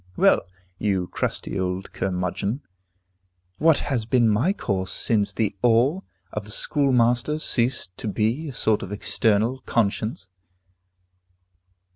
Well, 0.17 0.41
you 0.79 1.09
crusty 1.09 1.59
old 1.59 1.93
curmudgeon, 1.93 2.63
what 3.59 3.77
has 3.85 4.07
been 4.07 4.27
my 4.27 4.51
course 4.51 4.91
since 4.91 5.31
the 5.31 5.55
awe 5.61 6.01
of 6.33 6.43
the 6.45 6.49
schoolmaster 6.49 7.37
ceased 7.37 7.95
to 7.99 8.07
be 8.07 8.49
a 8.49 8.53
sort 8.53 8.81
of 8.81 8.91
external 8.91 9.59
conscience? 9.67 10.31